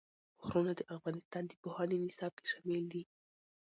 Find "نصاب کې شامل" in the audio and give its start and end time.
2.05-2.83